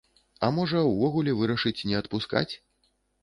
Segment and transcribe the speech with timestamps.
[0.45, 2.49] А можа, увогуле вырашыць не адпускаць?